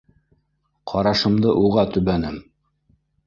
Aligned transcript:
Ҡарашымды 0.91 1.53
уға 1.67 1.85
төбәнем. 1.97 2.39